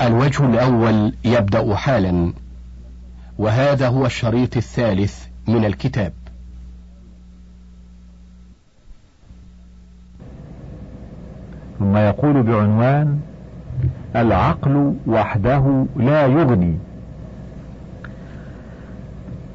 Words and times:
الوجه 0.00 0.44
الأول 0.44 1.14
يبدأ 1.24 1.74
حالا 1.74 2.32
وهذا 3.38 3.88
هو 3.88 4.06
الشريط 4.06 4.56
الثالث 4.56 5.26
من 5.48 5.64
الكتاب. 5.64 6.12
ثم 11.78 11.96
يقول 11.96 12.42
بعنوان 12.42 13.20
العقل 14.16 14.94
وحده 15.06 15.86
لا 15.96 16.26
يغني. 16.26 16.78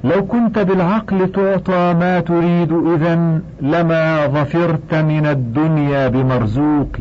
لو 0.03 0.25
كنت 0.25 0.59
بالعقل 0.59 1.31
تعطى 1.31 1.93
ما 1.93 2.19
تريد 2.19 2.71
إذا 2.71 3.41
لما 3.61 4.27
ظفرت 4.27 4.93
من 4.95 5.25
الدنيا 5.25 6.07
بمرزوق 6.07 6.97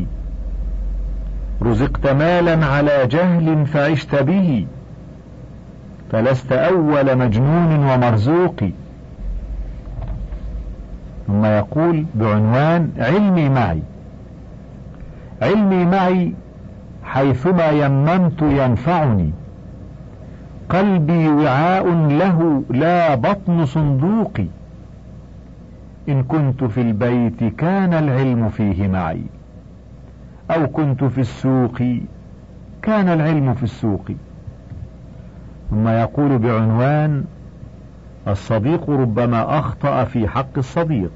رزقت 1.63 2.07
مالا 2.07 2.67
على 2.67 3.07
جهل 3.07 3.67
فعشت 3.67 4.15
به 4.15 4.67
فلست 6.13 6.53
أول 6.53 7.19
مجنون 7.19 7.85
ومرزوق. 7.85 8.61
ثم 11.27 11.45
يقول 11.45 12.05
بعنوان 12.14 12.91
علمي 12.99 13.49
معي. 13.49 13.83
علمي 15.43 15.85
معي 15.85 16.33
حيثما 17.05 17.71
يممت 17.71 18.43
ينفعني. 18.43 19.31
قلبي 20.69 21.29
وعاء 21.29 21.86
له 21.93 22.63
لا 22.71 23.14
بطن 23.14 23.67
صندوقي 23.67 24.47
إن 26.08 26.22
كنت 26.22 26.64
في 26.64 26.81
البيت 26.81 27.44
كان 27.44 27.94
العلم 27.94 28.49
فيه 28.49 28.89
معي. 28.89 29.22
أو 30.55 30.67
كنت 30.67 31.05
في 31.05 31.21
السوق 31.21 31.79
كان 32.83 33.09
العلم 33.09 33.55
في 33.55 33.62
السوق. 33.62 34.05
ثم 35.70 35.89
يقول 35.89 36.39
بعنوان 36.39 37.25
الصديق 38.28 38.91
ربما 38.91 39.59
أخطأ 39.59 40.05
في 40.05 40.28
حق 40.28 40.59
الصديق. 40.59 41.12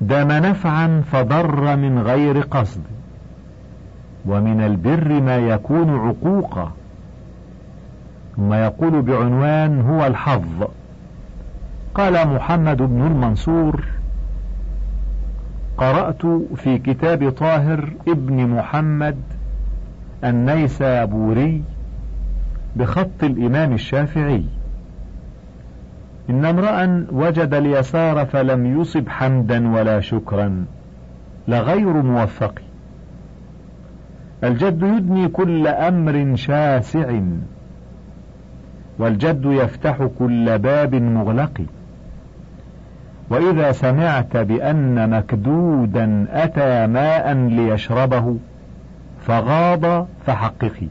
دام 0.00 0.32
نفعا 0.32 1.02
فضر 1.12 1.76
من 1.76 1.98
غير 1.98 2.40
قصد 2.40 2.82
ومن 4.26 4.60
البر 4.60 5.20
ما 5.20 5.36
يكون 5.36 5.90
عقوقا. 5.90 6.72
ثم 8.36 8.52
يقول 8.52 9.02
بعنوان 9.02 9.80
هو 9.80 10.06
الحظ. 10.06 10.64
قال 11.94 12.28
محمد 12.28 12.76
بن 12.76 13.06
المنصور 13.06 13.93
قرأت 15.78 16.26
في 16.56 16.78
كتاب 16.78 17.30
طاهر 17.30 17.92
ابن 18.08 18.46
محمد 18.46 19.16
النيسابوري 20.24 21.62
بخط 22.76 23.22
الإمام 23.22 23.72
الشافعي. 23.72 24.44
إن 26.30 26.44
امرأ 26.44 27.06
وجد 27.12 27.54
اليسار 27.54 28.26
فلم 28.26 28.80
يصب 28.80 29.08
حمدا 29.08 29.74
ولا 29.74 30.00
شكرا 30.00 30.64
لغير 31.48 32.02
موفق. 32.02 32.54
الجد 34.44 34.82
يدني 34.82 35.28
كل 35.28 35.66
أمر 35.66 36.36
شاسع 36.36 37.20
والجد 38.98 39.44
يفتح 39.44 40.08
كل 40.18 40.58
باب 40.58 40.94
مغلق. 40.94 41.60
وإذا 43.30 43.72
سمعت 43.72 44.36
بأن 44.36 45.10
مكدودا 45.10 46.26
أتى 46.30 46.86
ماء 46.86 47.34
ليشربه 47.34 48.36
فغاض 49.26 50.06
فحققي. 50.26 50.88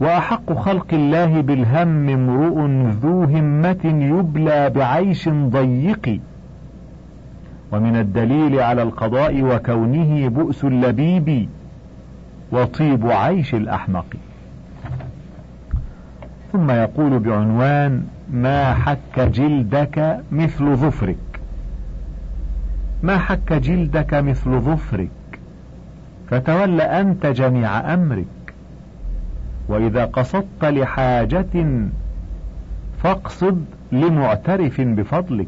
وأحق 0.00 0.52
خلق 0.52 0.86
الله 0.92 1.40
بالهم 1.40 2.08
امرؤ 2.08 2.66
ذو 3.02 3.24
همة 3.24 3.80
يبلى 3.84 4.70
بعيش 4.70 5.28
ضيق. 5.28 6.20
ومن 7.72 7.96
الدليل 7.96 8.60
على 8.60 8.82
القضاء 8.82 9.42
وكونه 9.42 10.28
بؤس 10.28 10.64
اللبيب 10.64 11.48
وطيب 12.52 13.10
عيش 13.10 13.54
الأحمق. 13.54 14.06
ثم 16.52 16.70
يقول 16.70 17.18
بعنوان 17.18 18.04
ما 18.32 18.74
حك 18.74 19.20
جلدك 19.20 20.20
مثل 20.32 20.76
ظفرك. 20.76 21.16
ما 23.02 23.18
حك 23.18 23.52
جلدك 23.52 24.14
مثل 24.14 24.60
ظفرك. 24.60 25.08
فتول 26.30 26.80
أنت 26.80 27.26
جميع 27.26 27.94
أمرك. 27.94 28.26
وإذا 29.68 30.04
قصدت 30.04 30.64
لحاجة 30.64 31.46
فاقصد 33.02 33.64
لمعترف 33.92 34.80
بفضلك. 34.80 35.46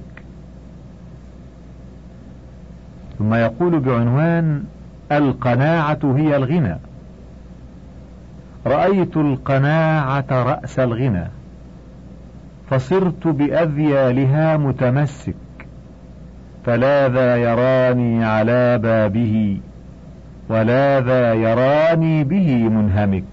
ثم 3.19 3.35
يقول 3.35 3.81
بعنوان 3.81 4.65
القناعة 5.13 5.99
هي 6.17 6.37
الغنى. 6.37 6.77
رأيت 8.67 9.17
القناعة 9.17 10.27
رأس 10.31 10.79
الغنى. 10.79 11.40
فصرت 12.71 13.27
بأذيالها 13.27 14.57
متمسك 14.57 15.35
فلا 16.67 17.09
ذا 17.09 17.37
يراني 17.37 18.25
على 18.25 18.79
بابه 18.79 19.61
ولا 20.49 21.01
ذا 21.01 21.35
يراني 21.35 22.25
به 22.25 22.69
منهمك. 22.69 23.25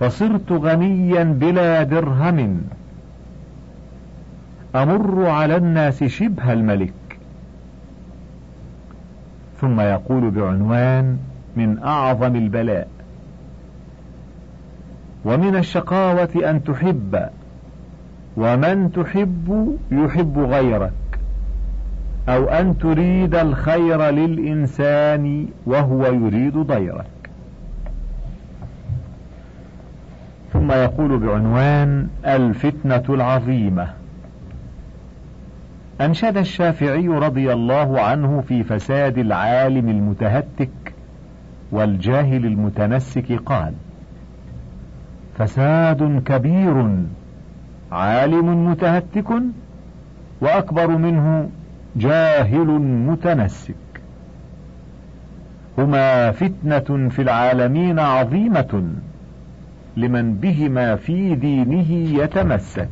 فصرت 0.00 0.52
غنيا 0.52 1.24
بلا 1.24 1.82
درهم 1.82 2.62
أمر 4.74 5.26
على 5.26 5.56
الناس 5.56 6.04
شبه 6.04 6.52
الملك. 6.52 6.92
ثم 9.60 9.80
يقول 9.80 10.30
بعنوان 10.30 11.18
من 11.56 11.78
أعظم 11.82 12.36
البلاء 12.36 12.88
ومن 15.26 15.56
الشقاوة 15.56 16.50
أن 16.50 16.64
تحب 16.64 17.28
ومن 18.36 18.92
تحب 18.92 19.76
يحب 19.92 20.38
غيرك 20.38 20.92
أو 22.28 22.48
أن 22.48 22.78
تريد 22.78 23.34
الخير 23.34 24.10
للإنسان 24.10 25.46
وهو 25.66 26.06
يريد 26.06 26.56
ضيرك. 26.58 27.30
ثم 30.52 30.72
يقول 30.72 31.18
بعنوان 31.18 32.08
الفتنة 32.26 33.04
العظيمة. 33.08 33.88
أنشد 36.00 36.36
الشافعي 36.36 37.08
رضي 37.08 37.52
الله 37.52 38.00
عنه 38.00 38.40
في 38.48 38.62
فساد 38.62 39.18
العالم 39.18 39.88
المتهتك 39.88 40.94
والجاهل 41.72 42.46
المتنسك 42.46 43.32
قال 43.32 43.74
فساد 45.38 46.22
كبير 46.26 46.88
عالم 47.92 48.70
متهتك 48.70 49.28
وأكبر 50.40 50.86
منه 50.86 51.48
جاهل 51.96 52.66
متنسك. 52.80 53.74
هما 55.78 56.30
فتنة 56.30 57.08
في 57.08 57.22
العالمين 57.22 57.98
عظيمة 57.98 58.84
لمن 59.96 60.34
بهما 60.34 60.96
في 60.96 61.34
دينه 61.34 61.90
يتمسك. 62.22 62.88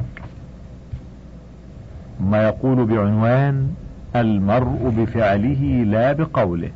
ما 2.21 2.45
يقول 2.45 2.87
بعنوان 2.87 3.69
المرء 4.17 4.93
بفعله 4.97 5.85
لا 5.87 6.13
بقوله. 6.13 6.71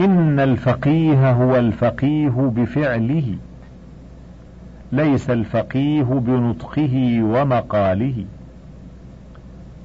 إن 0.00 0.40
الفقيه 0.40 1.30
هو 1.32 1.56
الفقيه 1.56 2.52
بفعله. 2.56 3.34
ليس 4.92 5.30
الفقيه 5.30 6.02
بنطقه 6.02 7.22
ومقاله. 7.22 8.24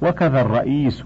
وكذا 0.02 0.40
الرئيس. 0.40 1.04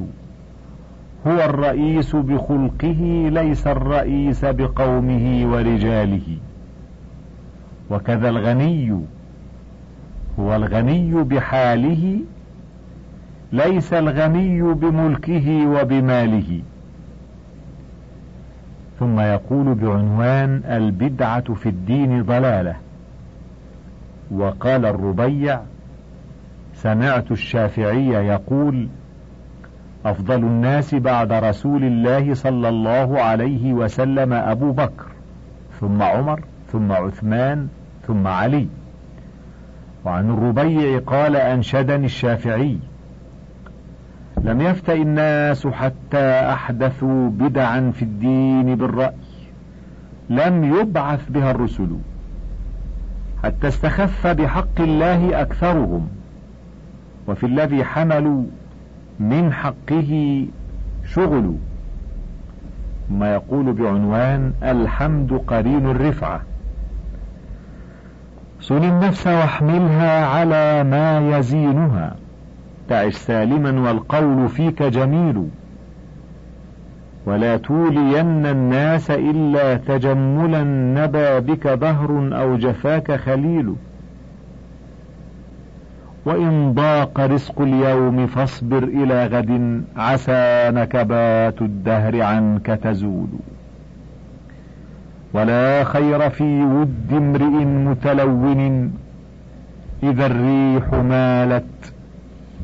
هو 1.27 1.45
الرئيس 1.45 2.17
بخلقه 2.17 3.29
ليس 3.29 3.67
الرئيس 3.67 4.45
بقومه 4.45 5.53
ورجاله. 5.53 6.37
وكذا 7.91 8.29
الغني. 8.29 9.01
هو 10.41 10.57
الغني 10.57 11.15
بحاله 11.15 12.21
ليس 13.53 13.93
الغني 13.93 14.63
بملكه 14.63 15.67
وبماله. 15.67 16.61
ثم 19.01 19.21
يقول 19.21 19.75
بعنوان 19.75 20.63
البدعة 20.65 21.55
في 21.55 21.69
الدين 21.69 22.23
ضلالة. 22.23 22.88
وقال 24.31 24.87
الربيع 24.87 25.61
سمعت 26.75 27.33
الشافعي 27.33 28.09
يقول 28.09 28.89
أفضل 30.07 30.39
الناس 30.39 30.95
بعد 30.95 31.33
رسول 31.33 31.85
الله 31.85 32.35
صلى 32.35 32.69
الله 32.69 33.21
عليه 33.21 33.73
وسلم 33.73 34.33
أبو 34.33 34.73
بكر 34.73 35.07
ثم 35.81 36.03
عمر 36.03 36.41
ثم 36.73 36.93
عثمان 36.93 37.69
ثم 38.07 38.27
علي. 38.27 38.67
وعن 40.05 40.31
الربيع 40.31 40.99
قال 40.99 41.37
أنشدني 41.37 42.07
الشافعي 42.07 42.79
لم 44.43 44.61
يفتئ 44.61 45.03
الناس 45.03 45.67
حتى 45.67 46.27
أحدثوا 46.53 47.31
بدعا 47.31 47.91
في 47.91 48.03
الدين 48.03 48.75
بالرأي 48.75 49.13
لم 50.31 50.65
يبعث 50.65 51.31
بها 51.31 51.51
الرسل. 51.51 51.89
حتى 53.45 53.69
استخف 53.69 54.27
بحق 54.27 54.81
الله 54.81 55.43
أكثرهم 55.43 56.09
وفي 57.29 57.47
الذي 57.47 57.85
حملوا 57.85 58.45
من 59.21 59.53
حقه 59.53 60.47
شغل 61.07 61.55
ثم 63.09 63.25
يقول 63.25 63.73
بعنوان 63.73 64.53
الحمد 64.63 65.33
قرين 65.33 65.87
الرفعة. 65.87 66.41
صن 68.61 68.85
النفس 68.85 69.27
واحملها 69.27 70.27
على 70.27 70.85
ما 70.85 71.39
يزينها 71.39 72.17
تعش 72.89 73.15
سالما 73.15 73.81
والقول 73.81 74.49
فيك 74.49 74.83
جميل. 74.83 75.49
ولا 77.29 77.57
تولين 77.57 78.47
الناس 78.47 79.11
إلا 79.11 79.75
تجملا 79.75 80.65
نبى 81.03 81.41
بك 81.41 81.67
دهر 81.67 82.31
أو 82.33 82.57
جفاك 82.57 83.13
خليل. 83.13 83.75
وإن 86.25 86.73
ضاق 86.75 87.21
رزق 87.21 87.61
اليوم 87.61 88.27
فاصبر 88.27 88.83
إلى 88.83 89.27
غد 89.27 89.83
عسى 89.97 90.71
نكبات 90.75 91.63
الدهر 91.63 92.23
عنك 92.23 92.67
تزول. 92.67 93.29
ولا 95.33 95.85
خير 95.85 96.31
في 96.31 96.65
ود 96.65 97.13
امرئ 97.13 97.65
متلون 97.65 98.93
إذا 100.03 100.27
الريح 100.27 100.95
مالت 100.95 101.93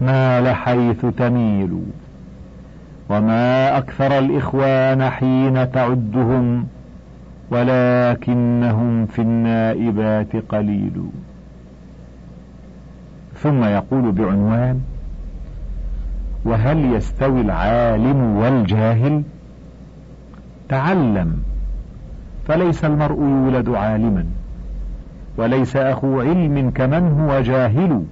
مال 0.00 0.54
حيث 0.54 1.06
تميل. 1.16 1.80
وما 3.08 3.78
أكثر 3.78 4.18
الإخوان 4.18 5.10
حين 5.10 5.72
تعدهم 5.72 6.66
ولكنهم 7.50 9.06
في 9.06 9.22
النائبات 9.22 10.36
قليل. 10.36 11.02
ثم 13.34 13.64
يقول 13.64 14.12
بعنوان 14.12 14.80
وهل 16.44 16.94
يستوي 16.94 17.40
العالم 17.40 18.36
والجاهل؟ 18.36 19.22
تعلم 20.68 21.42
فليس 22.46 22.84
المرء 22.84 23.20
يولد 23.20 23.68
عالما 23.68 24.26
وليس 25.36 25.76
أخو 25.76 26.20
علم 26.20 26.70
كمن 26.70 27.20
هو 27.20 27.40
جاهل. 27.40 28.02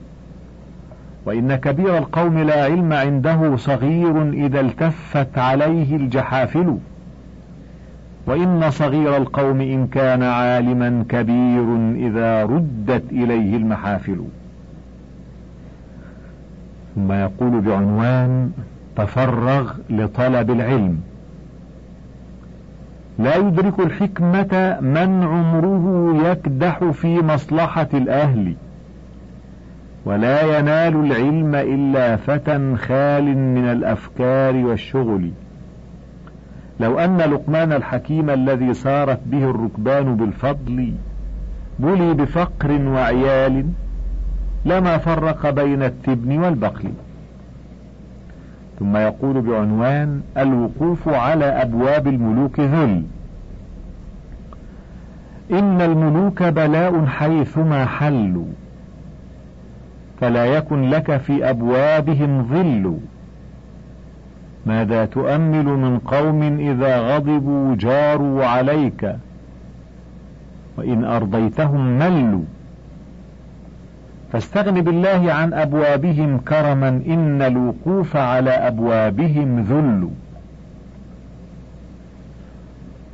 وإن 1.27 1.55
كبير 1.55 1.99
القوم 1.99 2.39
لا 2.39 2.65
علم 2.65 2.93
عنده 2.93 3.57
صغير 3.57 4.33
إذا 4.33 4.61
التفت 4.61 5.39
عليه 5.39 5.97
الجحافل. 5.97 6.79
وإن 8.27 8.71
صغير 8.71 9.17
القوم 9.17 9.61
إن 9.61 9.87
كان 9.87 10.23
عالما 10.23 11.05
كبير 11.09 11.77
إذا 11.95 12.43
ردت 12.45 13.03
إليه 13.13 13.57
المحافل. 13.57 14.25
ثم 16.95 17.13
يقول 17.13 17.61
بعنوان 17.61 18.51
تفرغ 18.97 19.73
لطلب 19.91 20.51
العلم. 20.51 21.01
لا 23.19 23.37
يدرك 23.37 23.81
الحكمة 23.81 24.79
من 24.81 25.23
عمره 25.23 26.17
يكدح 26.31 26.85
في 26.85 27.21
مصلحة 27.21 27.89
الأهل. 27.95 28.55
ولا 30.05 30.59
ينال 30.59 30.97
العلم 30.97 31.55
إلا 31.55 32.17
فتى 32.17 32.77
خال 32.77 33.25
من 33.39 33.65
الأفكار 33.65 34.57
والشغل. 34.57 35.31
لو 36.81 36.99
أن 36.99 37.17
لقمان 37.17 37.73
الحكيم 37.73 38.31
الذي 38.31 38.75
سارت 38.75 39.21
به 39.27 39.51
الركبان 39.51 40.17
بالفضل 40.17 40.93
بلي 41.79 42.15
بفقر 42.15 42.89
وعيال 42.89 43.67
لما 44.65 44.99
فرق 44.99 45.51
بين 45.51 45.83
التبن 45.83 46.39
والبقل. 46.39 46.93
ثم 48.79 48.97
يقول 48.97 49.41
بعنوان 49.41 50.21
الوقوف 50.39 51.09
على 51.09 51.45
أبواب 51.45 52.07
الملوك 52.07 52.61
ذل. 52.61 53.03
إن 55.53 55.81
الملوك 55.81 56.43
بلاء 56.43 57.07
حيثما 57.07 57.85
حلوا. 57.85 58.47
فلا 60.23 60.45
يكن 60.45 60.91
لك 60.91 61.17
في 61.17 61.51
أبوابهم 61.51 62.43
ظل. 62.43 62.99
ماذا 64.67 65.05
تؤمل 65.05 65.65
من 65.65 65.99
قوم 65.99 66.43
إذا 66.43 66.99
غضبوا 66.99 67.77
جاروا 67.77 68.45
عليك؟ 68.45 69.17
وإن 70.79 71.05
أرضيتهم 71.05 71.99
ملوا. 71.99 72.45
فاستغن 74.33 74.81
بالله 74.81 75.33
عن 75.33 75.53
أبوابهم 75.53 76.39
كرما 76.39 76.89
إن 76.89 77.43
الوقوف 77.43 78.17
على 78.17 78.51
أبوابهم 78.51 79.61
ذل. 79.61 80.09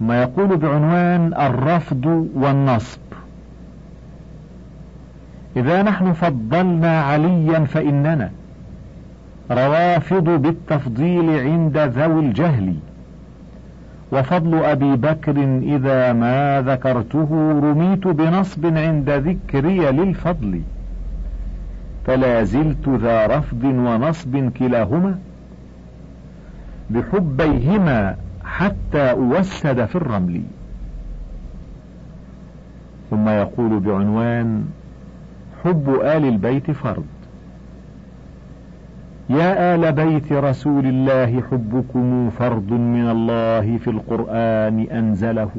ما 0.01 0.23
يقول 0.23 0.57
بعنوان 0.57 1.35
الرفض 1.35 2.29
والنصب. 2.35 3.08
إذا 5.57 5.83
نحن 5.83 6.13
فضلنا 6.13 7.01
عليا 7.03 7.65
فإننا 7.65 8.31
روافض 9.51 10.25
بالتفضيل 10.25 11.41
عند 11.41 11.79
ذوي 11.79 12.21
الجهل. 12.21 12.75
وفضل 14.13 14.65
أبي 14.65 14.97
بكر 14.97 15.59
إذا 15.63 16.13
ما 16.13 16.63
ذكرته 16.67 17.29
رميت 17.63 18.07
بنصب 18.07 18.67
عند 18.67 19.11
ذكري 19.11 19.91
للفضل. 19.91 20.61
فلا 22.07 22.45
زلت 22.45 22.89
ذا 22.89 23.27
رفض 23.27 23.65
ونصب 23.65 24.49
كلاهما 24.49 25.19
بحبيهما 26.91 28.17
حتى 28.45 29.11
أوسد 29.11 29.85
في 29.85 29.97
الرمل. 29.97 30.43
ثم 33.11 33.29
يقول 33.29 33.81
بعنوان 33.81 34.65
حب 35.65 35.89
آل 35.89 36.25
البيت 36.25 36.71
فرض. 36.71 37.05
يا 39.31 39.75
آل 39.75 39.93
بيت 39.93 40.33
رسول 40.33 40.87
الله 40.87 41.43
حبكم 41.51 42.31
فرض 42.31 42.73
من 42.73 43.11
الله 43.11 43.79
في 43.79 43.91
القرآن 43.91 44.87
أنزله. 44.93 45.51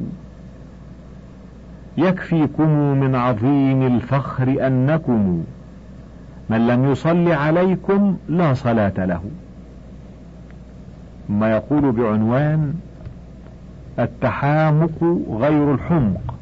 يكفيكم 1.97 2.69
من 2.99 3.15
عظيم 3.15 3.87
الفخر 3.87 4.67
أنكم 4.67 5.43
من 6.49 6.67
لم 6.67 6.91
يصل 6.91 7.31
عليكم 7.31 8.17
لا 8.29 8.53
صلاة 8.53 9.05
له. 9.05 9.21
ثم 11.27 11.43
يقول 11.43 11.91
بعنوان 11.91 12.73
التحامق 13.99 15.19
غير 15.29 15.73
الحمق. 15.73 16.35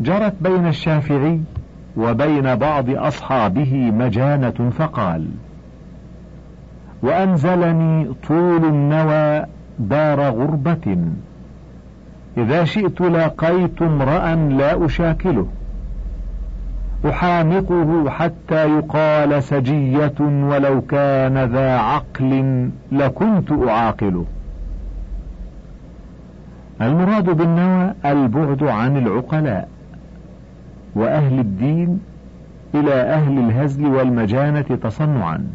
جرت 0.00 0.34
بين 0.40 0.66
الشافعي 0.66 1.40
وبين 1.96 2.54
بعض 2.54 2.90
أصحابه 2.90 3.90
مجانة 3.90 4.70
فقال 4.78 5.28
وأنزلني 7.02 8.14
طول 8.28 8.64
النوى 8.64 9.44
دار 9.78 10.20
غربة 10.20 10.98
إذا 12.36 12.64
شئت 12.64 13.00
لاقيت 13.00 13.82
امرأ 13.82 14.34
لا 14.34 14.86
أشاكله 14.86 15.46
أحامقه 17.08 18.10
حتى 18.10 18.78
يقال 18.78 19.42
سجية 19.42 20.14
ولو 20.20 20.80
كان 20.80 21.44
ذا 21.44 21.78
عقل 21.78 22.70
لكنت 22.92 23.52
أعاقله. 23.68 24.24
المراد 26.80 27.24
بالنوى 27.24 27.94
البعد 28.04 28.62
عن 28.62 28.96
العقلاء. 28.96 29.68
وأهل 30.94 31.38
الدين 31.38 32.00
إلى 32.74 32.92
أهل 32.92 33.38
الهزل 33.38 33.86
والمجانة 33.86 34.60
تصنعا. 34.82 35.46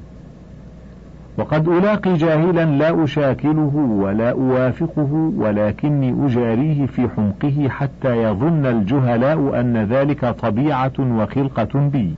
وقد 1.38 1.68
ألاقي 1.68 2.14
جاهلا 2.14 2.66
لا 2.66 3.04
أشاكله 3.04 3.76
ولا 3.76 4.32
أوافقه 4.32 5.32
ولكني 5.38 6.26
أجاريه 6.26 6.86
في 6.86 7.10
حمقه 7.10 7.70
حتى 7.70 8.24
يظن 8.24 8.66
الجهلاء 8.66 9.60
أن 9.60 9.78
ذلك 9.78 10.26
طبيعة 10.26 10.94
وخلقة 11.00 11.80
بي. 11.80 12.16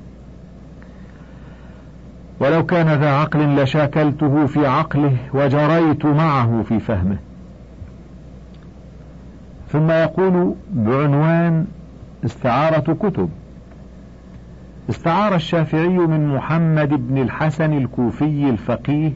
ولو 2.39 2.65
كان 2.65 2.87
ذا 2.87 3.09
عقل 3.09 3.63
لشاكلته 3.63 4.45
في 4.45 4.67
عقله 4.67 5.17
وجريت 5.33 6.05
معه 6.05 6.63
في 6.63 6.79
فهمه. 6.79 7.17
ثم 9.67 9.91
يقول 9.91 10.53
بعنوان 10.73 11.65
استعارة 12.25 12.93
كتب. 12.93 13.29
استعار 14.89 15.35
الشافعي 15.35 15.97
من 15.97 16.35
محمد 16.35 16.89
بن 16.89 17.17
الحسن 17.21 17.73
الكوفي 17.73 18.49
الفقيه 18.49 19.11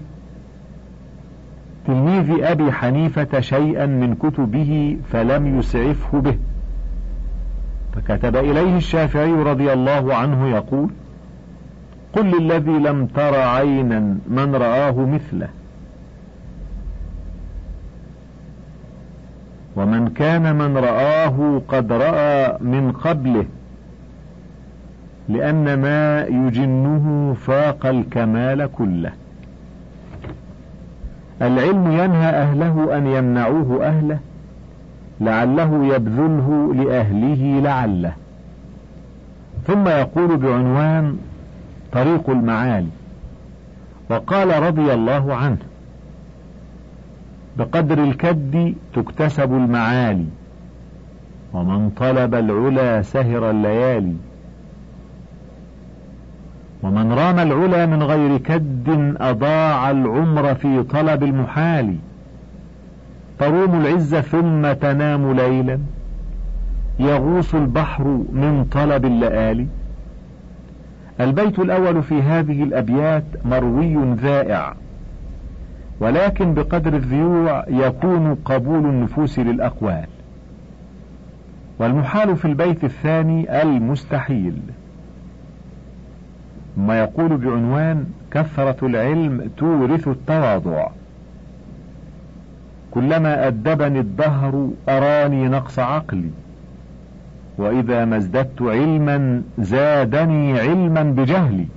تلميذ 1.87 2.43
أبي 2.43 2.71
حنيفة 2.71 3.39
شيئا 3.39 3.85
من 3.85 4.15
كتبه 4.15 4.97
فلم 5.11 5.59
يسعفه 5.59 6.19
به. 6.19 6.37
فكتب 7.95 8.35
إليه 8.35 8.77
الشافعي 8.77 9.31
رضي 9.33 9.73
الله 9.73 10.15
عنه 10.15 10.47
يقول 10.47 10.89
قل 12.13 12.25
للذي 12.25 12.71
لم 12.71 13.05
تر 13.05 13.35
عينا 13.35 13.99
من 14.27 14.55
رآه 14.55 14.91
مثله 14.91 15.47
ومن 19.75 20.07
كان 20.07 20.55
من 20.55 20.77
رآه 20.77 21.61
قد 21.67 21.91
رأى 21.91 22.57
من 22.61 22.91
قبله 22.91 23.45
لأن 25.29 25.81
ما 25.81 26.25
يجنه 26.25 27.35
فاق 27.45 27.85
الكمال 27.85 28.69
كله. 28.71 29.11
العلم 31.41 31.91
ينهى 31.91 32.29
أهله 32.29 32.97
أن 32.97 33.07
يمنعوه 33.07 33.87
أهله 33.87 34.19
لعله 35.21 35.95
يبذله 35.95 36.73
لأهله 36.75 37.61
لعله. 37.63 38.13
ثم 39.67 39.87
يقول 39.87 40.37
بعنوان 40.37 41.17
طريق 41.91 42.29
المعالي 42.29 42.87
وقال 44.09 44.63
رضي 44.63 44.93
الله 44.93 45.35
عنه 45.35 45.57
بقدر 47.57 48.03
الكد 48.03 48.73
تكتسب 48.93 49.53
المعالي 49.53 50.25
ومن 51.53 51.89
طلب 51.89 52.35
العلا 52.35 53.01
سهر 53.01 53.49
الليالي. 53.49 54.15
ومن 56.83 57.11
رام 57.13 57.39
العلا 57.39 57.85
من 57.85 58.03
غير 58.03 58.37
كد 58.37 59.15
أضاع 59.19 59.91
العمر 59.91 60.55
في 60.55 60.83
طلب 60.83 61.23
المحال 61.23 61.95
تروم 63.39 63.81
العز 63.81 64.15
ثم 64.15 64.71
تنام 64.71 65.31
ليلا 65.33 65.79
يغوص 66.99 67.55
البحر 67.55 68.03
من 68.33 68.65
طلب 68.71 69.05
اللآلي. 69.05 69.67
البيت 71.19 71.59
الأول 71.59 72.03
في 72.03 72.21
هذه 72.21 72.63
الأبيات 72.63 73.23
مروي 73.45 74.13
ذائع. 74.13 74.73
ولكن 75.99 76.53
بقدر 76.53 76.95
الذيوع 76.95 77.65
يكون 77.67 78.35
قبول 78.35 78.85
النفوس 78.85 79.39
للأقوال. 79.39 80.05
والمحال 81.79 82.37
في 82.37 82.45
البيت 82.45 82.83
الثاني 82.83 83.61
المستحيل. 83.61 84.55
ما 86.77 86.99
يقول 86.99 87.37
بعنوان 87.37 88.05
كثرة 88.31 88.87
العلم 88.87 89.49
تورث 89.57 90.07
التواضع. 90.07 90.87
كلما 92.91 93.47
أدبني 93.47 93.99
الدهر 93.99 94.69
أراني 94.89 95.47
نقص 95.47 95.79
عقلي. 95.79 96.29
وإذا 97.57 98.05
ما 98.05 98.17
ازددت 98.17 98.61
علما 98.61 99.41
زادني 99.59 100.59
علما 100.59 101.03
بجهلي. 101.03 101.67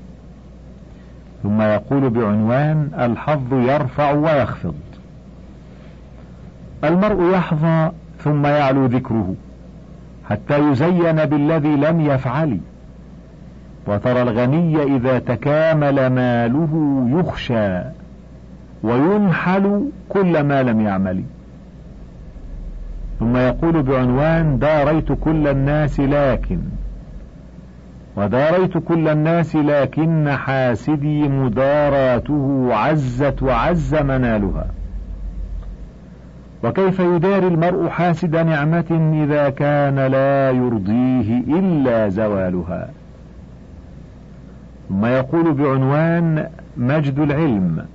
ثم 1.46 1.62
يقول 1.62 2.10
بعنوان 2.10 2.90
الحظ 2.98 3.52
يرفع 3.52 4.10
ويخفض. 4.10 4.74
المرء 6.84 7.34
يحظى 7.34 7.90
ثم 8.18 8.46
يعلو 8.46 8.86
ذكره 8.86 9.34
حتى 10.30 10.58
يزين 10.58 11.24
بالذي 11.24 11.76
لم 11.76 12.00
يفعل. 12.00 12.58
وترى 13.86 14.22
الغني 14.22 14.82
إذا 14.96 15.18
تكامل 15.18 16.06
ماله 16.06 17.04
يخشى 17.18 17.82
وينحل 18.82 19.88
كل 20.08 20.42
ما 20.42 20.62
لم 20.62 20.80
يعمل. 20.80 21.22
ثم 23.20 23.36
يقول 23.36 23.82
بعنوان 23.82 24.58
داريت 24.58 25.12
كل 25.12 25.48
الناس 25.48 26.00
لكن. 26.00 26.58
وداريت 28.16 28.78
كل 28.78 29.08
الناس 29.08 29.56
لكن 29.56 30.36
حاسدي 30.36 31.28
مداراته 31.28 32.68
عزت 32.70 33.42
وعز 33.42 33.94
منالها. 33.94 34.66
وكيف 36.64 37.00
يداري 37.00 37.46
المرء 37.46 37.88
حاسد 37.88 38.36
نعمة 38.36 39.20
إذا 39.24 39.50
كان 39.50 39.98
لا 39.98 40.50
يرضيه 40.50 41.38
إلا 41.58 42.08
زوالها؟ 42.08 42.88
ثم 44.88 45.06
يقول 45.06 45.52
بعنوان 45.52 46.46
مجد 46.76 47.18
العلم 47.18 47.86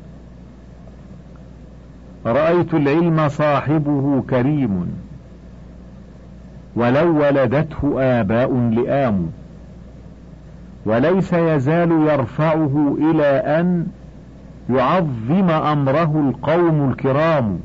رأيت 2.26 2.74
العلم 2.74 3.30
صاحبه 3.30 4.24
كريم 4.30 4.96
ولو 6.76 7.22
ولدته 7.22 7.94
آباء 7.98 8.54
لئام 8.56 9.32
وليس 10.86 11.34
يزال 11.34 11.92
يرفعه 11.92 12.98
إلى 13.00 13.26
أن 13.26 13.88
يعظم 14.70 15.50
أمره 15.50 16.30
القوم 16.30 16.90
الكرام 16.90 17.60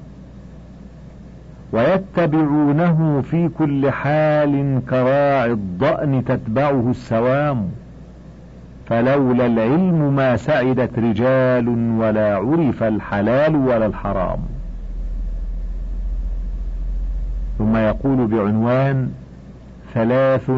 ويتبعونه 1.73 3.23
في 3.30 3.49
كل 3.58 3.90
حال 3.90 4.80
كراعي 4.90 5.52
الضأن 5.52 6.25
تتبعه 6.25 6.90
السوام 6.90 7.68
فلولا 8.87 9.46
العلم 9.46 10.14
ما 10.16 10.37
سعدت 10.37 10.99
رجال 10.99 11.68
ولا 11.99 12.37
عرف 12.37 12.82
الحلال 12.82 13.56
ولا 13.56 13.87
الحرام. 13.87 14.38
ثم 17.58 17.76
يقول 17.76 18.26
بعنوان 18.26 19.11
ثلاث 19.94 20.50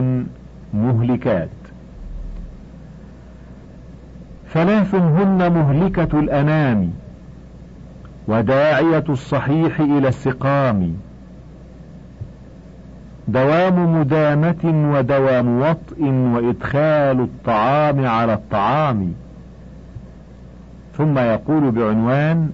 مهلكات. 0.75 1.49
ثلاث 4.53 4.95
هن 4.95 5.53
مهلكة 5.53 6.19
الأنام 6.19 6.91
وداعية 8.29 9.05
الصحيح 9.09 9.81
إلى 9.81 10.09
السقام. 10.09 10.97
دوام 13.29 14.01
مدامة 14.01 14.93
ودوام 14.95 15.61
وطء 15.61 16.03
وإدخال 16.35 17.21
الطعام 17.21 18.07
على 18.07 18.33
الطعام. 18.35 19.13
ثم 20.97 21.19
يقول 21.19 21.71
بعنوان 21.71 22.51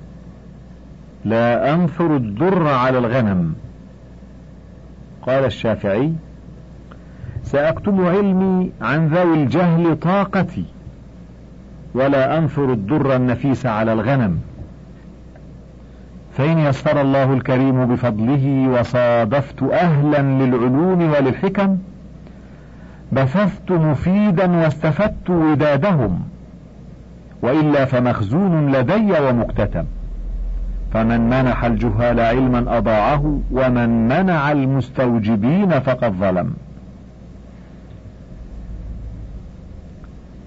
لا 1.25 1.75
أنثر 1.75 2.17
الدر 2.17 2.69
على 2.69 2.99
الغنم. 2.99 3.55
قال 5.27 5.45
الشافعي 5.45 6.13
سأكتم 7.43 8.07
علمي 8.07 8.73
عن 8.83 9.07
ذوي 9.09 9.35
الجهل 9.35 9.97
طاقتي. 9.97 10.65
ولا 11.95 12.39
أنثر 12.39 12.73
الدر 12.73 13.17
النفيس 13.17 13.67
على 13.67 13.93
الغنم. 13.93 14.39
فإن 16.37 16.59
يسر 16.59 17.01
الله 17.01 17.33
الكريم 17.33 17.85
بفضله 17.87 18.69
وصادفت 18.69 19.63
أهلا 19.63 20.23
للعلوم 20.23 21.11
وللحكم 21.11 21.79
بثثت 23.13 23.73
مفيدا 23.73 24.57
واستفدت 24.57 25.31
ودادهم 25.31 26.21
وإلا 27.43 27.85
فمخزون 27.85 28.73
لدي 28.73 29.13
ومكتتب 29.21 29.87
فمن 30.93 31.21
منح 31.21 31.65
الجهال 31.65 32.21
علما 32.21 32.79
أضاعه 32.79 33.41
ومن 33.51 34.09
منع 34.09 34.53
المستوجبين 34.53 35.81
فقد 35.81 36.13
ظلم. 36.13 36.55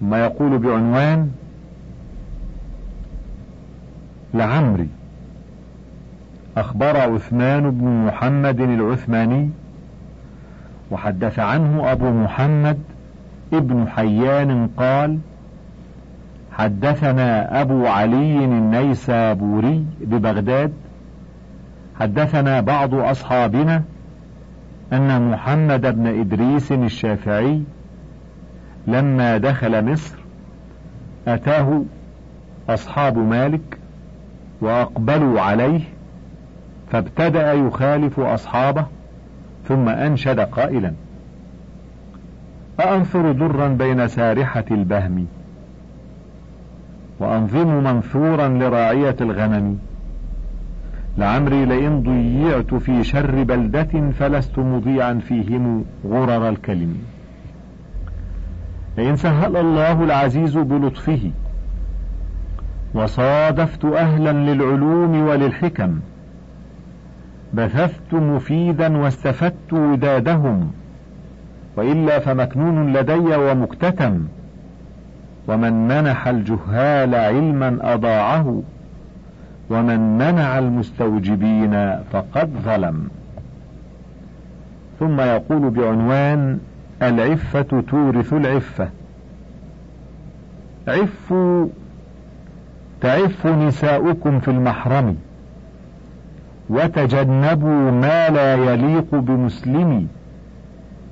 ما 0.01 0.19
يقول 0.25 0.57
بعنوان 0.57 1.31
لعمري. 4.33 4.87
أخبر 6.57 6.97
عثمان 6.97 7.71
بن 7.71 8.05
محمد 8.05 8.59
العثماني 8.59 9.49
وحدث 10.91 11.39
عنه 11.39 11.91
أبو 11.91 12.09
محمد 12.11 12.77
ابن 13.53 13.87
حيان 13.87 14.69
قال 14.77 15.19
حدثنا 16.51 17.61
أبو 17.61 17.87
علي 17.87 18.45
النيسابوري 18.45 19.85
ببغداد. 20.01 20.73
حدثنا 21.99 22.61
بعض 22.61 22.93
أصحابنا 22.93 23.83
أن 24.93 25.31
محمد 25.31 25.81
بن 25.81 26.07
إدريس 26.19 26.71
الشافعي 26.71 27.63
لما 28.87 29.37
دخل 29.37 29.91
مصر 29.91 30.15
أتاه 31.27 31.83
أصحاب 32.69 33.17
مالك 33.17 33.77
وأقبلوا 34.61 35.41
عليه 35.41 35.81
فابتدأ 36.91 37.53
يخالف 37.53 38.19
أصحابه 38.19 38.85
ثم 39.67 39.89
أنشد 39.89 40.39
قائلا 40.39 40.93
أأنثر 42.79 43.31
درا 43.31 43.67
بين 43.67 44.07
سارحة 44.07 44.65
البهم؟ 44.71 45.27
وأنظم 47.19 47.83
منثورا 47.83 48.47
لراعية 48.47 49.15
الغنم؟ 49.21 49.79
لعمري 51.17 51.65
لئن 51.65 52.03
ضيعت 52.03 52.73
في 52.73 53.03
شر 53.03 53.43
بلدة 53.43 54.11
فلست 54.19 54.59
مضيعا 54.59 55.13
فيهم 55.13 55.85
غرر 56.05 56.49
الكلم. 56.49 56.97
لئن 58.97 59.15
سهل 59.15 59.57
الله 59.57 60.03
العزيز 60.03 60.57
بلطفه. 60.57 61.31
وصادفت 62.93 63.85
أهلا 63.85 64.31
للعلوم 64.31 65.27
وللحكم. 65.27 65.99
بثثت 67.53 68.13
مفيدا 68.13 68.97
واستفدت 68.97 69.73
ودادهم. 69.73 70.71
وإلا 71.77 72.19
فمكنون 72.19 72.93
لدي 72.93 73.35
ومكتتم. 73.35 74.27
ومن 75.47 75.87
منح 75.87 76.27
الجهال 76.27 77.15
علما 77.15 77.93
أضاعه. 77.93 78.61
ومن 79.69 80.17
منع 80.17 80.59
المستوجبين 80.59 81.95
فقد 82.11 82.49
ظلم. 82.65 83.07
ثم 84.99 85.21
يقول 85.21 85.69
بعنوان 85.69 86.59
العفة 87.01 87.83
تورث 87.87 88.33
العفة. 88.33 88.89
عفوا 90.87 91.67
تعف 93.01 93.47
نساؤكم 93.47 94.39
في 94.39 94.47
المحرم. 94.51 95.15
وتجنبوا 96.69 97.91
ما 97.91 98.29
لا 98.29 98.55
يليق 98.55 99.15
بمسلم. 99.15 100.07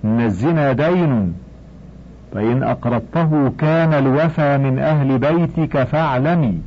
إن 0.05 0.21
الزنا 0.21 0.73
دين. 0.73 1.33
فإن 2.33 2.63
أقرضته 2.63 3.51
كان 3.59 3.93
الوفى 3.93 4.57
من 4.57 4.79
أهل 4.79 5.17
بيتك 5.17 5.83
فاعلمي. 5.83 6.61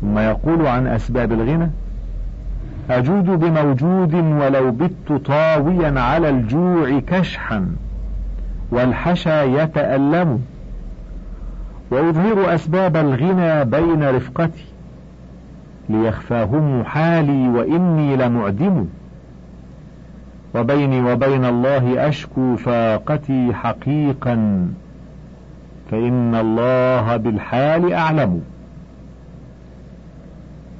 ثم 0.00 0.18
يقول 0.18 0.66
عن 0.66 0.86
أسباب 0.86 1.32
الغنى 1.32 1.70
أجود 2.90 3.24
بموجود 3.24 4.14
ولو 4.14 4.70
بت 4.70 5.12
طاويا 5.26 6.00
على 6.00 6.28
الجوع 6.28 7.00
كشحا 7.06 7.66
والحشا 8.70 9.42
يتألم. 9.42 10.44
وأظهر 11.90 12.54
أسباب 12.54 12.96
الغنى 12.96 13.64
بين 13.64 14.08
رفقتي 14.08 14.64
ليخفاهم 15.88 16.84
حالي 16.84 17.48
وإني 17.48 18.16
لمعدم. 18.16 18.86
وبيني 20.54 21.12
وبين 21.12 21.44
الله 21.44 22.08
أشكو 22.08 22.56
فاقتي 22.56 23.54
حقيقا 23.54 24.68
فإن 25.90 26.34
الله 26.34 27.16
بالحال 27.16 27.92
أعلم. 27.92 28.40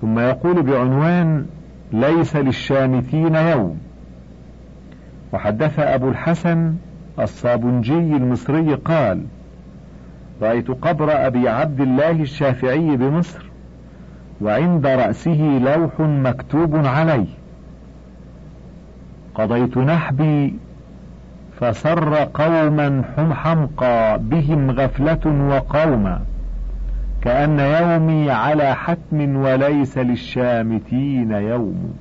ثم 0.00 0.18
يقول 0.18 0.62
بعنوان 0.62 1.46
ليس 1.94 2.36
للشامتين 2.36 3.34
يوم. 3.34 3.78
وحدث 5.32 5.78
أبو 5.78 6.08
الحسن 6.08 6.74
الصابنجي 7.20 8.16
المصري 8.16 8.74
قال 8.74 9.22
رأيت 10.42 10.70
قبر 10.70 11.26
أبي 11.26 11.48
عبد 11.48 11.80
الله 11.80 12.10
الشافعي 12.10 12.96
بمصر 12.96 13.44
وعند 14.40 14.86
رأسه 14.86 15.60
لوح 15.64 16.00
مكتوب 16.00 16.86
عليه. 16.86 17.26
قضيت 19.34 19.78
نحبي 19.78 20.54
فسر 21.60 22.14
قوما 22.14 23.04
حمقى 23.34 24.18
بهم 24.18 24.70
غفلة 24.70 25.48
وقوما. 25.50 26.20
كأن 27.24 27.58
يومي 27.58 28.30
على 28.30 28.74
حتم 28.74 29.36
وليس 29.36 29.98
للشامتين 29.98 31.30
يوم. 31.30 31.94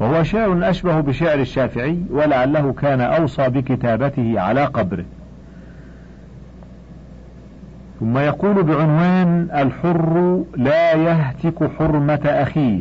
وهو 0.00 0.22
شعر 0.22 0.70
أشبه 0.70 1.00
بشعر 1.00 1.38
الشافعي 1.38 1.98
ولعله 2.10 2.72
كان 2.72 3.00
أوصى 3.00 3.48
بكتابته 3.48 4.40
على 4.40 4.64
قبره. 4.64 5.04
ثم 8.00 8.18
يقول 8.18 8.62
بعنوان 8.62 9.48
الحر 9.54 10.44
لا 10.56 10.92
يهتك 10.92 11.70
حرمة 11.78 12.20
أخيه. 12.24 12.80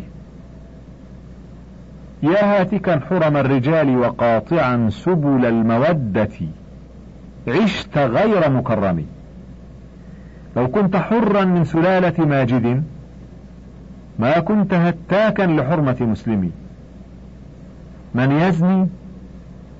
يا 2.23 2.61
هاتكا 2.61 2.99
حرم 3.09 3.37
الرجال 3.37 3.97
وقاطعا 3.97 4.89
سبل 4.89 5.45
المودة. 5.45 6.29
عشت 7.47 7.97
غير 7.97 8.49
مكرم. 8.49 9.05
لو 10.57 10.67
كنت 10.67 10.95
حرا 10.95 11.45
من 11.45 11.63
سلالة 11.63 12.25
ماجد 12.25 12.83
ما 14.19 14.39
كنت 14.39 14.73
هتاكا 14.73 15.43
لحرمة 15.43 15.97
مسلم. 16.01 16.51
من 18.15 18.31
يزني 18.31 18.87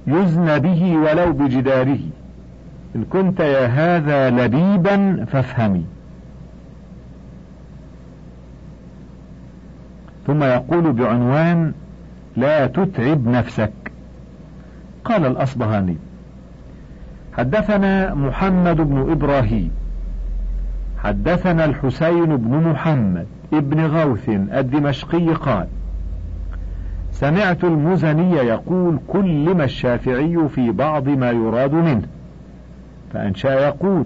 يزنى 0.08 0.60
به 0.60 0.98
ولو 0.98 1.34
بجداره. 1.34 2.00
إن 2.96 3.04
كنت 3.04 3.40
يا 3.40 3.66
هذا 3.66 4.30
لبيبا 4.30 5.26
فافهمي. 5.26 5.86
ثم 10.28 10.44
يقول 10.44 10.92
بعنوان 10.94 11.74
لا 12.36 12.68
تتعب 12.68 13.28
نفسك. 13.28 13.74
قال 15.06 15.26
الأصبهاني 15.26 15.98
حدثنا 17.38 18.14
محمد 18.14 18.76
بن 18.76 19.12
إبراهيم. 19.12 19.87
حدثنا 21.04 21.66
الحسين 21.66 22.38
بن 22.38 22.70
محمد 22.70 23.26
ابن 23.54 23.86
غوث 23.86 24.30
الدمشقي 24.30 25.34
قال 25.34 25.68
سمعت 27.12 27.64
المزني 27.64 28.32
يقول 28.32 29.00
كلم 29.08 29.62
الشافعي 29.62 30.48
في 30.56 30.72
بعض 30.72 31.10
ما 31.10 31.32
يراد 31.32 31.74
منه 31.74 32.08
فأنشأ 33.14 33.68
يقول 33.68 34.06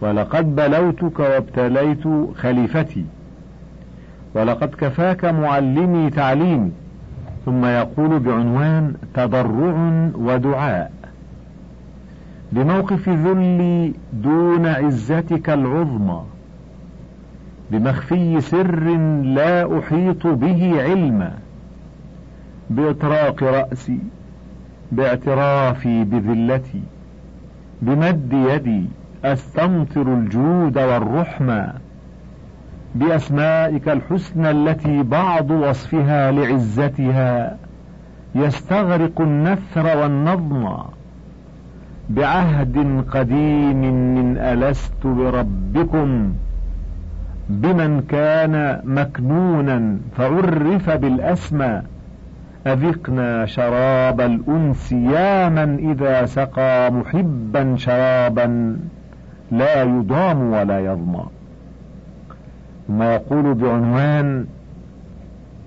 ولقد 0.00 0.56
بلوتك 0.56 1.18
وابتليت 1.20 2.04
خليفتي 2.36 3.04
ولقد 4.34 4.68
كفاك 4.68 5.24
معلمي 5.24 6.10
تعليمي 6.10 6.70
ثم 7.44 7.64
يقول 7.64 8.18
بعنوان 8.18 8.94
تضرع 9.14 10.10
ودعاء. 10.14 10.92
بموقف 12.52 13.08
ذلي 13.08 13.92
دون 14.12 14.66
عزتك 14.66 15.50
العظمى 15.50 16.22
بمخفي 17.70 18.40
سر 18.40 18.84
لا 19.22 19.78
أحيط 19.78 20.26
به 20.26 20.82
علما 20.82 21.32
بإطراق 22.70 23.42
رأسي 23.42 23.98
باعترافي 24.92 26.04
بذلتي 26.04 26.82
بمد 27.82 28.32
يدي 28.32 28.84
استمطر 29.24 30.14
الجود 30.14 30.78
والرحمة 30.78 31.72
بأسمائك 32.94 33.88
الحسنى 33.88 34.50
التي 34.50 35.02
بعض 35.02 35.50
وصفها 35.50 36.30
لعزتها 36.30 37.56
يستغرق 38.34 39.20
النثر 39.20 39.96
والنظم 39.96 40.74
بعهد 42.10 43.04
قديم 43.10 43.80
من 44.14 44.38
ألست 44.38 45.06
بربكم 45.06 46.32
بمن 47.48 48.00
كان 48.00 48.80
مكنونا 48.84 49.98
فعرف 50.16 50.90
بالأسمى 50.90 51.82
أذقنا 52.66 53.46
شراب 53.46 54.20
الأنس 54.20 54.92
يا 54.92 55.48
من 55.48 55.90
إذا 55.90 56.26
سقى 56.26 56.90
محبا 56.90 57.76
شرابا 57.76 58.76
لا 59.50 59.82
يضام 59.82 60.52
ولا 60.52 60.80
يظمأ 60.80 61.26
ثم 62.88 63.02
يقول 63.02 63.54
بعنوان 63.54 64.46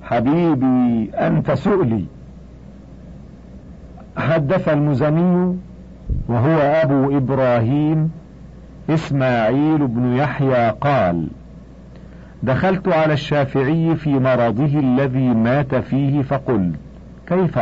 حبيبي 0.03 1.09
أنت 1.13 1.51
سؤلي 1.51 2.05
حدث 4.17 4.69
المزني 4.69 5.57
وهو 6.27 6.57
أبو 6.57 7.17
إبراهيم 7.17 8.11
إسماعيل 8.89 9.87
بن 9.87 10.13
يحيى 10.13 10.69
قال 10.69 11.27
دخلت 12.43 12.87
على 12.87 13.13
الشافعي 13.13 13.95
في 13.95 14.09
مرضه 14.09 14.79
الذي 14.79 15.27
مات 15.27 15.75
فيه 15.75 16.21
فقلت 16.21 16.75
كيف 17.27 17.57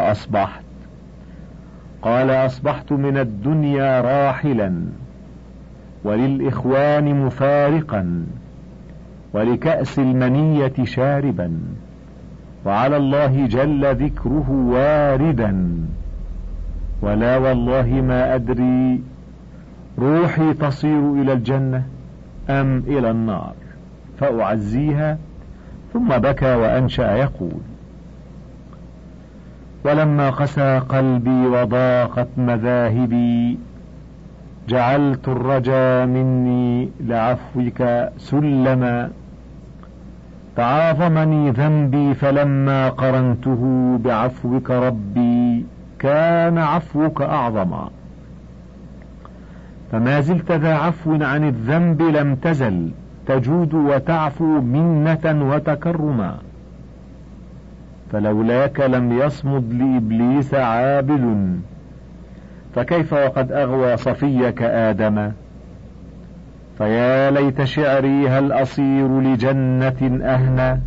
وللإخوان 6.04 7.26
مفارقا 7.26 8.26
ولكأس 9.34 10.00
المنية 10.00 10.74
شاربا 10.84 11.60
وعلى 12.66 12.98
الله 12.98 13.46
جل 13.48 13.96
ذكره 13.96 14.50
واردا. 14.50 15.70
ولا 17.04 17.38
والله 17.38 17.88
ما 18.10 18.36
أدري. 18.36 19.02
روحي 20.00 20.54
تصير 20.54 21.04
إلى 21.20 21.34
الجنة 21.34 21.82
أم 22.50 22.84
إلى 22.88 23.12
النار؟ 23.12 23.56
فأعزيها 24.20 25.18
ثم 25.94 26.10
بكى 26.18 26.54
وأنشأ 26.56 27.10
يقول. 27.16 27.64
ولما 29.86 30.30
قسى 30.30 30.82
قلبي 30.90 31.40
وضاقت 31.54 32.32
مذاهبي 32.38 33.58
جعلت 34.70 35.26
الرجا 35.28 36.06
مني 36.06 36.90
لعفوك 37.10 37.80
سلما. 38.18 39.12
تعاظمني 40.56 41.44
ذنبي 41.60 42.14
فلما 42.14 42.90
قرنته 42.90 43.62
بعفوك 44.06 44.68
ربي. 44.72 45.43
كان 46.04 46.58
عفوك 46.58 47.22
أعظما. 47.22 47.90
فما 49.92 50.22
زلت 50.22 50.52
ذا 50.52 50.74
عفو 50.74 51.18
عن 51.22 51.48
الذنب 51.48 52.02
لم 52.02 52.36
تزل 52.36 52.92
تجود 53.28 53.74
وتعفو 53.74 54.62
منة 54.62 55.50
وتكرما. 55.54 56.38
فلولاك 58.12 58.80
لم 58.80 59.20
يصمد 59.20 59.74
لإبليس 59.74 60.54
عابل. 60.54 61.56
فكيف 62.76 63.14
وقد 63.14 63.52
أغوى 63.52 63.98
صفيك 63.98 64.62
آدم؟ 64.62 65.32
فيا 66.78 67.32
ليت 67.32 67.64
شعري 67.64 68.30
هل 68.30 68.52
أصير 68.52 69.22
لجنة 69.22 70.22
أهنى 70.24 70.82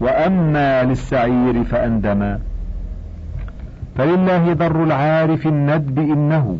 وأما 0.00 0.84
للسعير 0.84 1.64
فأندما 1.64 2.40
فلله 4.00 4.52
ضر 4.52 4.84
العارف 4.84 5.46
الندب 5.46 5.98
إنه 5.98 6.58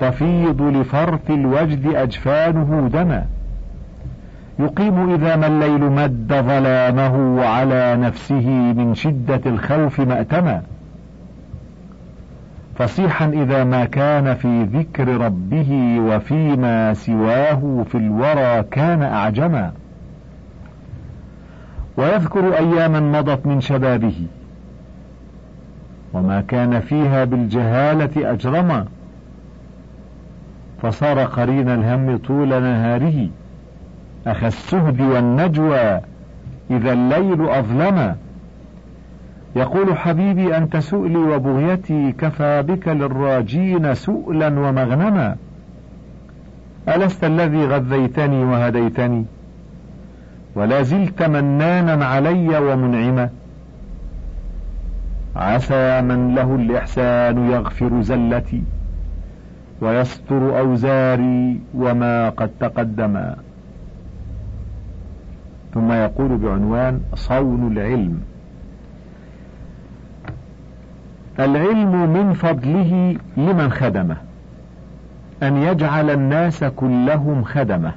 تفيض 0.00 0.62
لفرط 0.62 1.30
الوجد 1.30 1.86
أجفانه 1.86 2.90
دما 2.92 3.26
يقيم 4.58 5.14
إذا 5.14 5.36
ما 5.36 5.46
الليل 5.46 5.80
مد 5.80 6.28
ظلامه 6.28 7.44
على 7.44 7.96
نفسه 7.96 8.48
من 8.48 8.94
شدة 8.94 9.40
الخوف 9.46 10.00
مأتما 10.00 10.62
فصيحا 12.78 13.28
إذا 13.28 13.64
ما 13.64 13.84
كان 13.84 14.34
في 14.34 14.62
ذكر 14.62 15.08
ربه 15.08 16.00
وفيما 16.00 16.94
سواه 16.94 17.84
في 17.90 17.94
الورى 17.94 18.64
كان 18.70 19.02
أعجما 19.02 19.72
ويذكر 21.96 22.56
أياما 22.58 23.00
مضت 23.00 23.46
من 23.46 23.60
شبابه 23.60 24.26
وما 26.14 26.40
كان 26.40 26.80
فيها 26.80 27.24
بالجهالة 27.24 28.32
أجرما. 28.32 28.84
فصار 30.82 31.24
قرين 31.24 31.68
الهم 31.68 32.16
طول 32.16 32.48
نهاره. 32.48 33.28
أخى 34.26 34.46
السهد 34.46 35.00
والنجوى 35.00 36.00
إذا 36.70 36.92
الليل 36.92 37.48
أظلما. 37.48 38.16
يقول 39.56 39.96
حبيبي 39.96 40.56
أنت 40.56 40.76
سؤلي 40.76 41.16
وبغيتي 41.16 42.12
كفى 42.12 42.62
بك 42.62 42.88
للراجين 42.88 43.94
سؤلا 43.94 44.46
ومغنما. 44.46 45.36
ألست 46.88 47.24
الذي 47.24 47.66
غذيتني 47.66 48.44
وهديتني؟ 48.44 49.24
ولا 50.54 50.82
زلت 50.82 51.22
منانا 51.22 52.06
علي 52.06 52.58
ومنعما. 52.58 53.30
عسى 55.36 56.00
من 56.00 56.34
له 56.34 56.54
الإحسان 56.54 57.50
يغفر 57.50 58.02
زلتي 58.02 58.62
ويستر 59.80 60.58
أوزاري 60.58 61.60
وما 61.74 62.28
قد 62.28 62.50
تقدما. 62.60 63.36
ثم 65.74 65.92
يقول 65.92 66.36
بعنوان 66.36 67.00
صون 67.14 67.72
العلم. 67.72 68.20
العلم 71.40 72.12
من 72.12 72.32
فضله 72.32 73.16
لمن 73.36 73.70
خدمه 73.70 74.16
أن 75.42 75.56
يجعل 75.56 76.10
الناس 76.10 76.64
كلهم 76.64 77.44
خدمه. 77.44 77.92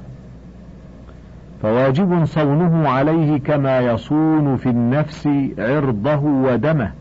فواجب 1.62 2.24
صونه 2.24 2.88
عليه 2.88 3.38
كما 3.38 3.80
يصون 3.80 4.56
في 4.56 4.68
النفس 4.68 5.28
عرضه 5.58 6.16
ودمه. 6.24 6.92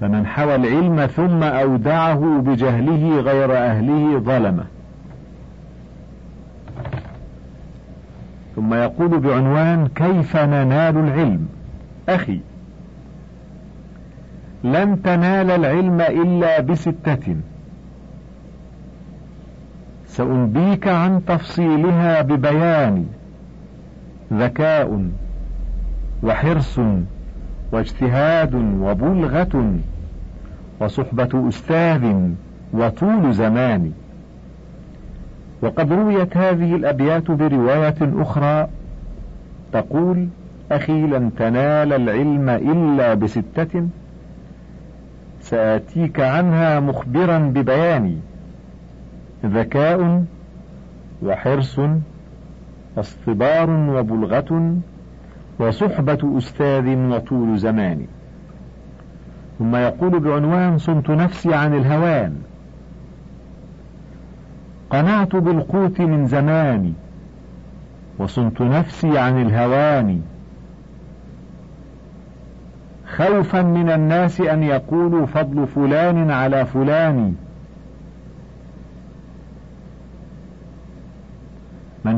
فمن 0.00 0.26
حوى 0.26 0.54
العلم 0.54 1.06
ثم 1.06 1.42
أودعه 1.42 2.42
بجهله 2.46 3.20
غير 3.20 3.56
أهله 3.56 4.18
ظلمه. 4.18 4.64
ثم 8.56 8.74
يقول 8.74 9.18
بعنوان 9.18 9.88
كيف 9.94 10.36
ننال 10.36 10.96
العلم؟ 10.96 11.48
أخي 12.08 12.40
لن 14.64 15.02
تنال 15.02 15.50
العلم 15.50 16.00
إلا 16.00 16.60
بستة. 16.60 17.36
سأنبيك 20.06 20.88
عن 20.88 21.24
تفصيلها 21.24 22.22
ببيان 22.22 23.06
ذكاء 24.32 25.08
وحرص 26.22 26.80
واجتهاد 27.72 28.54
وبلغة 28.54 29.74
وصحبة 30.80 31.48
أستاذ 31.48 32.14
وطول 32.72 33.34
زمان. 33.34 33.92
وقد 35.62 35.92
رويت 35.92 36.36
هذه 36.36 36.76
الأبيات 36.76 37.30
برواية 37.30 37.96
أخرى 38.00 38.68
تقول 39.72 40.28
أخي 40.72 41.02
لن 41.06 41.30
تنال 41.38 41.92
العلم 41.92 42.48
إلا 42.48 43.14
بستة 43.14 43.88
سآتيك 45.40 46.20
عنها 46.20 46.80
مخبرا 46.80 47.38
ببياني 47.38 48.18
ذكاء 49.44 50.24
وحرص 51.22 51.80
واصطبار 52.96 53.70
وبلغة 53.70 54.76
وصحبة 55.58 56.38
أستاذ 56.38 56.96
وطول 56.96 57.58
زمان. 57.58 58.06
ثم 59.58 59.76
يقول 59.76 60.20
بعنوان 60.20 60.78
صنت 60.78 61.10
نفسي 61.10 61.54
عن 61.54 61.74
الهوان. 61.74 62.36
قنعت 64.90 65.36
بالقوت 65.36 66.00
من 66.00 66.26
زماني 66.26 66.92
وصنت 68.18 68.62
نفسي 68.62 69.18
عن 69.18 69.42
الهوان. 69.42 70.22
خوفا 73.16 73.62
من 73.62 73.90
الناس 73.90 74.40
أن 74.40 74.62
يقولوا 74.62 75.26
فضل 75.26 75.66
فلان 75.66 76.30
على 76.30 76.66
فلان. 76.66 77.34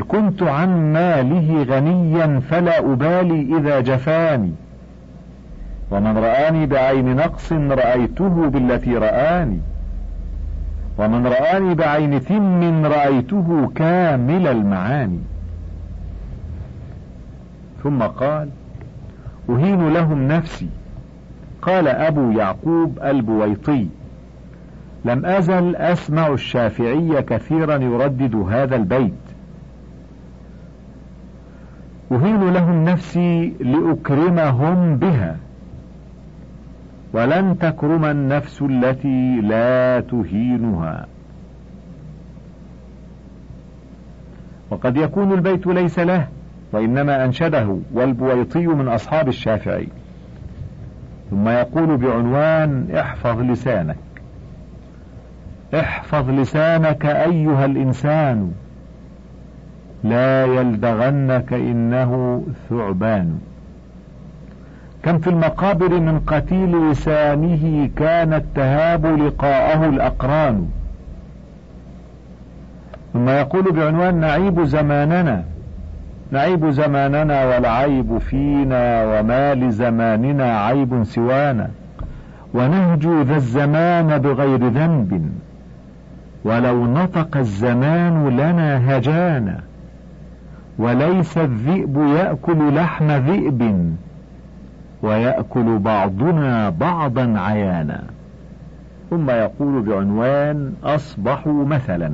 كنت 0.09 0.43
عن 0.43 0.93
ماله 0.93 1.63
غنيا 1.63 2.41
فلا 2.41 2.79
أبالي 2.79 3.59
إذا 3.59 3.81
جفاني. 3.81 4.53
ومن 5.91 6.19
رآني 6.19 6.67
بعين 6.67 7.17
نقص 7.17 7.53
رأيته 7.53 8.49
بالتي 8.49 8.97
رآني. 8.97 9.61
ومن 10.99 11.27
رآني 11.27 11.75
بعين 11.75 12.19
ثم 12.19 12.87
رأيته 12.87 13.71
كامل 13.75 14.47
المعاني. 14.47 15.21
ثم 17.83 18.03
قال 18.03 18.49
أهين 19.51 19.93
لهم 19.93 20.29
نفسي. 20.29 20.69
قال 21.63 21.89
أبو 21.89 22.31
يعقوب 22.31 22.99
البويطي 23.05 23.87
لم 25.05 25.27
أزل 25.27 25.77
أسمع 25.77 26.27
الشافعي 26.27 27.23
كثيرا 27.23 27.77
يردد 27.77 28.37
هذا 28.37 28.77
البيت. 28.77 29.28
أهين 32.13 32.51
لهم 32.51 32.85
نفسي 32.85 33.55
لأكرمهم 33.61 34.97
بها. 34.97 35.37
ولن 37.13 37.59
تكرم 37.59 38.05
النفس 38.05 38.63
التي 38.63 39.41
لا 39.41 40.01
تهينها. 40.01 41.07
وقد 44.71 44.97
يكون 44.97 45.33
البيت 45.33 45.67
ليس 45.67 45.99
له 45.99 46.29
وإنما 46.73 47.25
أنشده 47.25 47.79
والبويطي 47.93 48.67
من 48.67 48.89
أصحاب 48.89 49.29
الشافعي. 49.29 49.89
ثم 51.31 51.49
يقول 51.49 51.97
بعنوان 51.97 52.97
احفظ 52.97 53.41
لسانك. 53.41 53.97
احفظ 55.75 56.31
لسانك 56.31 57.07
أيها 57.07 57.65
الإنسان. 57.65 58.53
لا 60.05 60.45
يلدغنك 60.47 61.53
إنه 61.53 62.43
ثعبان. 62.69 63.39
كم 65.03 65.19
في 65.19 65.31
المقابر 65.31 66.01
من 66.01 66.21
قتيل 66.27 66.91
لسانه 66.91 67.91
كانت 67.97 68.45
تهاب 68.55 69.07
لقاءه 69.07 69.89
الأقران. 69.89 70.69
ثم 73.13 73.29
يقول 73.29 73.73
بعنوان 73.73 74.15
نعيب 74.15 74.65
زماننا 74.65 75.45
نعيب 76.31 76.71
زماننا 76.71 77.45
والعيب 77.45 78.19
فينا 78.19 79.05
وما 79.05 79.55
لزماننا 79.55 80.61
عيب 80.61 81.05
سوانا. 81.05 81.71
ونهجو 82.55 83.23
ذا 83.23 83.37
الزمان 83.37 84.19
بغير 84.19 84.69
ذنب 84.69 85.31
ولو 86.45 86.87
نطق 86.87 87.37
الزمان 87.37 88.29
لنا 88.29 88.97
هجانا. 88.97 89.61
وليس 90.79 91.39
الذئب 91.39 91.97
يأكل 91.97 92.75
لحم 92.75 93.11
ذئب 93.11 93.95
ويأكل 95.03 95.79
بعضنا 95.79 96.71
بعضا 96.71 97.35
عيانا. 97.39 98.05
ثم 99.11 99.31
يقول 99.31 99.83
بعنوان 99.83 100.73
أصبحوا 100.85 101.65
مثلا. 101.65 102.13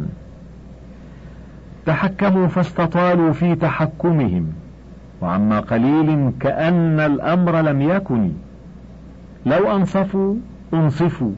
تحكموا 1.87 2.46
فاستطالوا 2.46 3.33
في 3.33 3.55
تحكمهم 3.55 4.53
وعما 5.22 5.61
قليل 5.61 6.33
كأن 6.40 7.00
الأمر 7.00 7.61
لم 7.61 7.83
يكن. 7.83 8.31
لو 9.46 9.77
أنصفوا 9.77 10.35
أنصفوا 10.74 11.33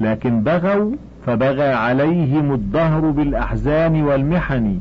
لكن 0.00 0.40
بغوا 0.40 0.92
فبغى 1.26 1.72
عليهم 1.72 2.52
الدهر 2.52 3.00
بالأحزان 3.00 4.02
والمحن. 4.02 4.80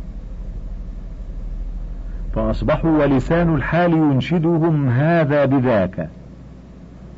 فأصبحوا 2.36 2.91
ولسان 3.04 3.56
الحال 3.56 3.93
ينشدهم 3.93 4.89
هذا 4.89 5.46
بذاك. 5.46 6.10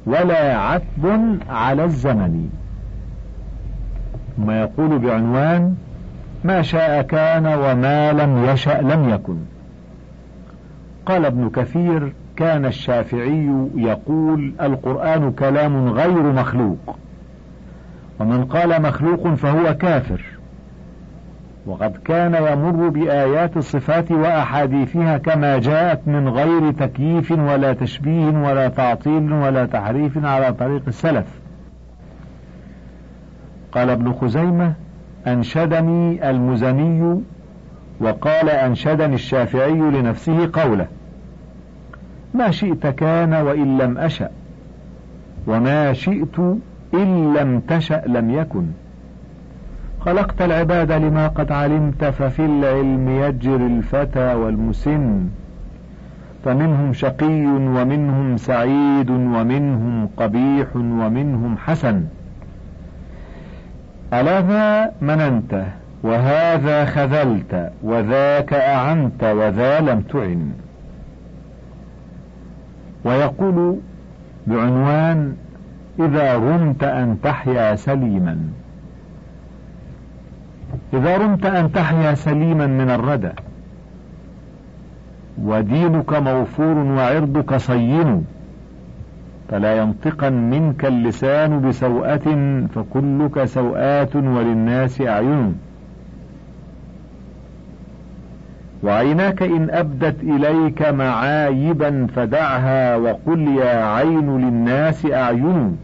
ولا 0.06 0.58
عتب 0.58 1.38
على 1.50 1.84
الزمن. 1.84 2.50
ثم 4.38 4.52
يقول 4.52 5.00
بعنوان 5.00 5.76
ما 6.44 6.62
شاء 6.62 7.02
كان 7.02 7.46
وما 7.46 8.12
لم 8.14 8.46
يشأ 8.46 8.82
لم 8.82 9.10
يكن. 9.10 9.38
قال 11.06 11.26
ابن 11.26 11.50
كثير 11.50 12.14
كان 12.36 12.66
الشافعي 12.66 13.68
يقول 13.76 14.54
القرآن 14.62 15.32
كلام 15.32 15.90
غير 15.90 16.24
مخلوق. 16.24 16.98
ومن 18.20 18.46
قال 18.46 18.82
مخلوق 18.82 19.28
فهو 19.28 19.74
كافر. 19.78 20.22
وقد 21.66 21.98
كان 22.06 22.36
يمر 22.36 22.90
بآيات 22.90 23.58
الصفات 23.58 24.12
وأحاديثها 24.12 25.18
كما 25.18 25.58
جاءت 25.60 26.08
من 26.08 26.30
غير 26.30 26.72
تكييف 26.72 27.32
ولا 27.32 27.74
تشبيه 27.74 28.28
ولا 28.28 28.68
تعطيل 28.68 29.34
ولا 29.34 29.66
تحريف 29.66 30.26
على 30.26 30.54
طريق 30.54 30.82
السلف. 30.88 31.26
قال 33.72 33.90
ابن 33.90 34.14
خزيمة 34.14 34.74
أنشدني 35.28 36.30
المزني 36.30 37.22
وقال 38.00 38.50
أنشدني 38.50 39.16
الشافعي 39.16 39.74
لنفسه 39.74 40.50
قوله 40.54 40.88
ما 42.34 42.52
شئت 42.52 42.88
كان 42.88 43.34
وإن 43.34 43.78
لم 43.78 43.98
أشأ 43.98 44.30
وما 45.48 45.94
شئت 45.94 46.40
إن 46.94 47.34
لم 47.34 47.60
تشأ 47.60 48.04
لم 48.08 48.30
يكن. 48.30 48.66
خلقت 50.06 50.42
العباد 50.42 50.92
لما 50.92 51.28
قد 51.28 51.52
علمت 51.52 52.06
ففي 52.06 52.46
العلم 52.46 53.10
يجري 53.10 53.68
الفتى 53.68 54.34
والمسن. 54.34 55.28
فمنهم 56.46 56.94
شقي 56.94 57.46
ومنهم 57.46 58.38
سعيد 58.38 59.10
ومنهم 59.10 60.10
قبيح 60.18 60.76
ومنهم 60.76 61.58
حسن. 61.58 62.04
ألا 64.14 64.42
ذا 64.42 64.92
مننت 65.02 65.64
وهذا 66.04 66.86
خذلت 66.86 67.72
وذاك 67.84 68.54
أعنت 68.54 69.24
وذا 69.24 69.80
لم 69.80 70.02
تعن. 70.02 70.52
ويقول 73.06 73.78
بعنوان 74.48 75.36
إذا 76.00 76.36
رمت 76.36 76.84
أن 76.84 77.18
تحيا 77.24 77.76
سليما. 77.76 78.38
إذا 80.94 81.18
رمت 81.18 81.46
أن 81.46 81.72
تحيا 81.72 82.14
سليما 82.14 82.68
من 82.68 82.90
الردى 82.90 83.32
ودينك 85.44 86.14
موفور 86.14 86.78
وعرضك 86.78 87.56
صين 87.56 88.26
فلا 89.50 89.78
ينطقن 89.78 90.34
منك 90.34 90.86
اللسان 90.86 91.62
بسوءة 91.62 92.28
فكلك 92.76 93.46
سوءات 93.46 94.16
وللناس 94.16 95.02
أعين. 95.02 95.56
وعيناك 98.84 99.44
إن 99.44 99.70
أبدت 99.70 100.24
إليك 100.24 100.82
معايبا 100.82 102.08
فدعها 102.16 102.96
وقل 102.96 103.48
يا 103.48 103.86
عين 103.86 104.38
للناس 104.38 105.06
أعين. 105.06 105.78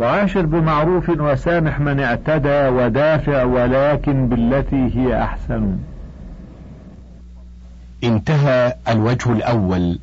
وعاشر 0.00 0.46
بمعروف 0.46 1.08
وسامح 1.08 1.80
من 1.80 2.00
اعتدى 2.00 2.68
ودافع 2.68 3.44
ولكن 3.44 4.28
بالتي 4.28 4.90
هي 4.94 5.22
أحسن. 5.22 5.76
انتهى 8.04 8.74
الوجه 8.88 9.32
الأول. 9.32 9.98